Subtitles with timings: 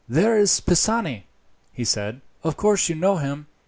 [0.09, 1.27] "There is Pisani,"
[1.73, 2.21] he said.
[2.43, 3.45] "Of course you know him.